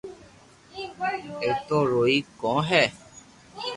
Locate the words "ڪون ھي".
2.41-2.83